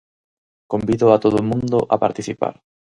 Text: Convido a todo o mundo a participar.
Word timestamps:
Convido 0.71 1.05
a 1.11 1.19
todo 1.23 1.37
o 1.41 1.47
mundo 1.51 1.77
a 1.93 1.95
participar. 2.03 2.55